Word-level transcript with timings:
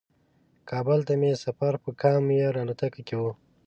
کابل 0.69 0.99
ته 1.07 1.13
مې 1.21 1.31
سفر 1.43 1.73
په 1.83 1.89
کام 2.01 2.23
ایر 2.35 2.53
الوتکه 2.61 3.01
کې 3.07 3.15
و. 3.21 3.23